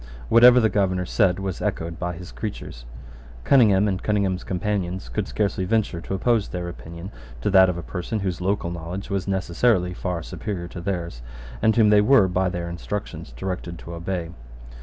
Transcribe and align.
Whatever 0.29 0.59
the 0.59 0.67
Governor 0.67 1.05
said 1.05 1.37
was 1.37 1.61
echoed 1.61 1.99
by 1.99 2.13
his 2.15 2.31
creatures. 2.31 2.85
Cunningham 3.43 3.87
and 3.87 4.01
Cunningham's 4.01 4.43
companions 4.43 5.09
could 5.09 5.27
scarcely 5.27 5.63
venture 5.63 6.01
to 6.01 6.15
oppose 6.15 6.47
their 6.47 6.67
opinion 6.67 7.11
to 7.41 7.51
that 7.51 7.69
of 7.69 7.77
a 7.77 7.83
person 7.83 8.21
whose 8.21 8.41
local 8.41 8.71
knowledge 8.71 9.11
was 9.11 9.27
necessarily 9.27 9.93
far 9.93 10.23
superior 10.23 10.67
to 10.69 10.81
theirs, 10.81 11.21
and 11.61 11.75
whom 11.75 11.91
they 11.91 12.01
were 12.01 12.27
by 12.27 12.49
their 12.49 12.67
instructions 12.67 13.31
directed 13.33 13.77
to 13.77 13.93
obey. 13.93 14.31